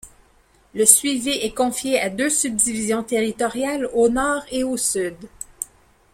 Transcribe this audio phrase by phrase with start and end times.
[0.73, 5.15] Le suivi est confié à deux subdivisions territoriales, au nord et au sud.